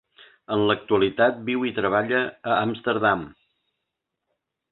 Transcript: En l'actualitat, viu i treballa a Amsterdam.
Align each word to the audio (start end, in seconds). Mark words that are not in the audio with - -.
En 0.53 0.61
l'actualitat, 0.69 1.35
viu 1.49 1.67
i 1.71 1.75
treballa 1.81 2.23
a 2.53 2.57
Amsterdam. 2.61 3.27